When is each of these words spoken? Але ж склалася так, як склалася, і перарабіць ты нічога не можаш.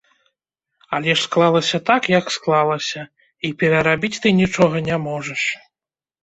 Але 0.97 1.11
ж 1.15 1.17
склалася 1.25 1.79
так, 1.89 2.01
як 2.19 2.25
склалася, 2.37 3.01
і 3.47 3.53
перарабіць 3.61 4.21
ты 4.25 4.33
нічога 4.41 4.75
не 4.91 4.97
можаш. 5.07 5.43